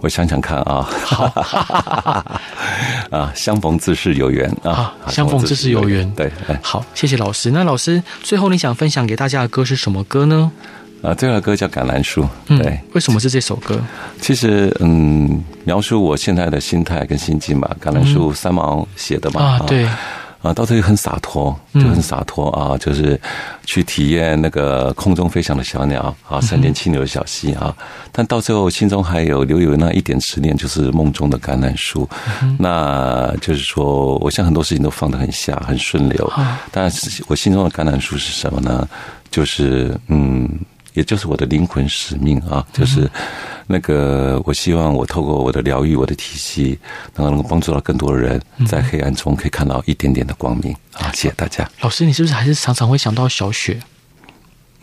[0.00, 0.88] 我想想看 啊，
[3.10, 6.08] 啊，相逢自是有缘啊，相逢自是有缘。
[6.14, 6.30] 对，
[6.62, 7.50] 好，谢谢老师。
[7.50, 10.50] 那老师最后你想分享给大家的歌是什么歌呢？
[11.02, 12.26] 啊，这首歌叫《橄榄树》。
[12.58, 13.80] 对，为什么是这首歌？
[14.20, 17.76] 其实，嗯，描述我现在的心态跟心境吧。
[17.82, 19.42] 橄榄树三毛写的嘛。
[19.42, 19.86] 啊，对。
[20.46, 23.20] 啊，到这里很洒脱，就很洒脱啊，就是
[23.64, 27.74] 去体验那个空中飞翔的小鸟啊，山间清流的小溪啊。
[28.12, 32.08] 但到最后，心中还有留有那一点执念，就是梦中的橄榄树。
[32.58, 36.32] 那就是说，我现在很多事情都放得很下，很顺流。
[36.70, 38.88] 但是我心中的橄榄树是什么呢？
[39.30, 40.48] 就是嗯。
[40.96, 43.08] 也就是我的灵魂使命啊，就是
[43.66, 46.78] 那个，我希望我透过我的疗愈，我的体系，
[47.14, 51.12] 能够能够帮助到更多的人，在黑暗中可以看到一点点的光明啊！
[51.12, 51.68] 谢谢大家。
[51.80, 53.78] 老师，你是不是还是常常会想到小雪？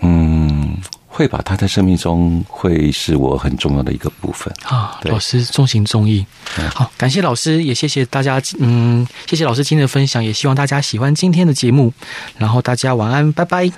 [0.02, 1.42] 嗯，会吧。
[1.44, 5.00] 他在生命中会是我很重要的一个部分啊。
[5.04, 6.26] 老师重情重义，
[6.76, 8.40] 好，感谢老师，也谢谢大家。
[8.60, 11.92] 嗯，谢谢老师今天的分享，也希望大家喜欢今天的节目。
[12.38, 13.72] 然后大家晚安，拜拜。